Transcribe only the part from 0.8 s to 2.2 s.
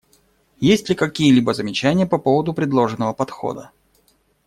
ли какие-либо замечания по